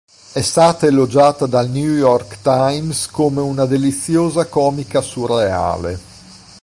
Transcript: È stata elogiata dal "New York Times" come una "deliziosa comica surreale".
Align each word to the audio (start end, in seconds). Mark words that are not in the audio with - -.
È 0.33 0.41
stata 0.41 0.87
elogiata 0.87 1.45
dal 1.45 1.69
"New 1.69 1.93
York 1.93 2.41
Times" 2.41 3.05
come 3.05 3.39
una 3.39 3.65
"deliziosa 3.67 4.47
comica 4.47 4.99
surreale". 4.99 5.99